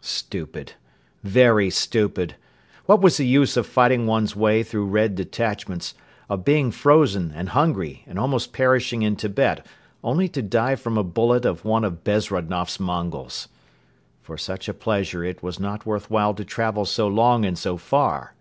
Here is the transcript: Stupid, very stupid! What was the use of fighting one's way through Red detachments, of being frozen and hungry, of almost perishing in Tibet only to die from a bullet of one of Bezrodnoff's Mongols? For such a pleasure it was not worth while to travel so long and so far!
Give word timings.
Stupid, 0.00 0.74
very 1.24 1.70
stupid! 1.70 2.36
What 2.86 3.00
was 3.00 3.16
the 3.16 3.26
use 3.26 3.56
of 3.56 3.66
fighting 3.66 4.06
one's 4.06 4.36
way 4.36 4.62
through 4.62 4.86
Red 4.86 5.16
detachments, 5.16 5.94
of 6.28 6.44
being 6.44 6.70
frozen 6.70 7.32
and 7.34 7.48
hungry, 7.48 8.04
of 8.06 8.16
almost 8.16 8.52
perishing 8.52 9.02
in 9.02 9.16
Tibet 9.16 9.66
only 10.04 10.28
to 10.28 10.40
die 10.40 10.76
from 10.76 10.96
a 10.98 11.02
bullet 11.02 11.44
of 11.44 11.64
one 11.64 11.82
of 11.82 12.04
Bezrodnoff's 12.04 12.78
Mongols? 12.78 13.48
For 14.22 14.38
such 14.38 14.68
a 14.68 14.72
pleasure 14.72 15.24
it 15.24 15.42
was 15.42 15.58
not 15.58 15.84
worth 15.84 16.08
while 16.08 16.32
to 16.34 16.44
travel 16.44 16.84
so 16.84 17.08
long 17.08 17.44
and 17.44 17.58
so 17.58 17.76
far! 17.76 18.34